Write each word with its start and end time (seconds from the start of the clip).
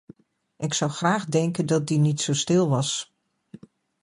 Ik 0.57 0.73
zou 0.73 0.91
graag 0.91 1.25
denken 1.25 1.65
dat 1.65 1.87
die 1.87 1.97
niet 1.97 2.21
zo 2.21 2.33
stil 2.33 2.69
was. 2.69 3.13